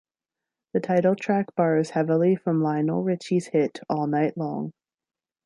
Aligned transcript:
The 0.73 0.79
title 0.79 1.15
track 1.15 1.53
borrows 1.55 1.91
heavily 1.91 2.35
from 2.35 2.63
Lionel 2.63 3.03
Ritchie's 3.03 3.45
hit 3.49 3.81
All 3.87 4.07
Night 4.07 4.35
Long. 4.35 4.73